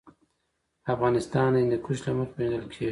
[0.93, 2.79] افغانستان د هندوکش له مخې پېژندل کېږي.